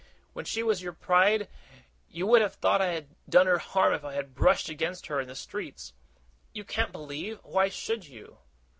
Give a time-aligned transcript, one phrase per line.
[0.33, 1.47] When she was your pride,
[2.09, 5.21] you would have thought I had done her harm if I had brushed against her
[5.21, 5.91] in the street.
[6.53, 8.39] You can't believe why should you?